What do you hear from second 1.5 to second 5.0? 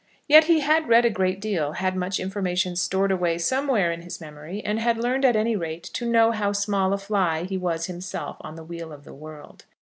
had much information stored away somewhere in his memory, and had